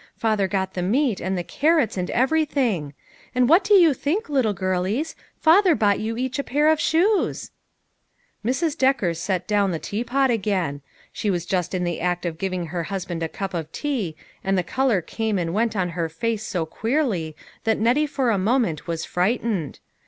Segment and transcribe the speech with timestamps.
[0.15, 2.95] Father got the meat, and the carrots, nd everything.
[3.35, 3.75] And LONG STORIES TO TELL.
[3.75, 7.51] 133 what do you think, little girlies, father bought you each a pair of shoes!"
[8.43, 8.75] Mrs.
[8.75, 10.81] Decker set down the teapot again.
[11.13, 14.57] She was just in the act of giving her husband a cup of tea, and
[14.57, 18.87] the color came and went on her face so queerly that Nettie for a moment
[18.87, 19.77] was fright ened.